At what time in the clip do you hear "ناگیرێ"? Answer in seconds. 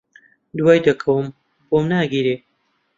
1.93-2.35